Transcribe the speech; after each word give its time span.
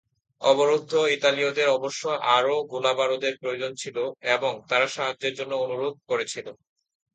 অবরুদ্ধ 0.41 0.93
ইতালীয়দের 1.15 1.67
অবশ্য 1.69 2.03
আরও 2.37 2.55
গোলাবারুদের 2.71 3.33
প্রয়োজন 3.37 3.71
ছিল 3.75 3.97
এবং 4.35 4.51
তারা 4.69 4.87
সাহায্যের 4.87 5.33
জন্য 5.39 5.53
অনুরোধ 5.65 5.95
করেছিল। 6.09 6.47